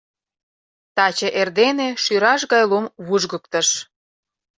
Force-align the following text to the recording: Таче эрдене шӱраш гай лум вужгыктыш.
Таче 0.95 1.29
эрдене 1.39 1.89
шӱраш 2.03 2.41
гай 2.51 2.63
лум 2.69 2.85
вужгыктыш. 3.05 3.67